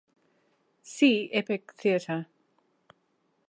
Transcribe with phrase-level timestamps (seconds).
[0.81, 2.25] See epic theater.